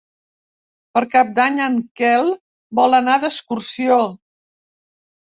[0.97, 2.31] Per Cap d'Any en Quel
[2.79, 3.99] vol anar d'excursió.